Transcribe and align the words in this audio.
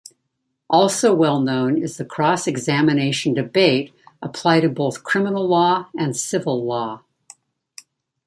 Also 0.67 1.13
well-known 1.13 1.77
is 1.77 1.97
the 1.97 2.05
cross-examination 2.05 3.35
debate 3.35 3.93
applied 4.19 4.63
in 4.63 4.73
both 4.73 5.03
criminal 5.03 5.47
law 5.47 5.89
and 5.95 6.17
civil 6.17 6.65
law. 6.65 7.03